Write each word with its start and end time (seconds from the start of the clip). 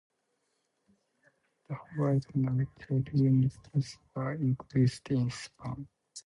The 1.69 1.75
horizontal 1.75 2.65
tail 3.03 3.05
units 3.13 3.59
were 4.15 4.33
increased 4.33 5.07
in 5.11 5.29
span. 5.29 5.87